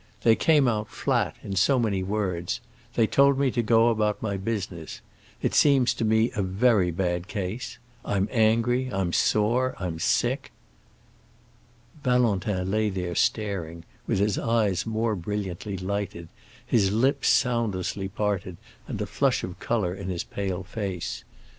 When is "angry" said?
8.31-8.91